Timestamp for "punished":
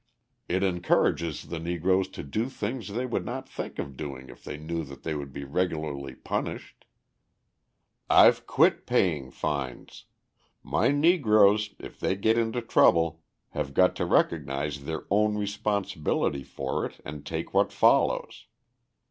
6.15-6.85